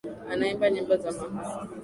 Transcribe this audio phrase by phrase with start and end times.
[0.31, 1.57] Anaimba nyimbo za mahaba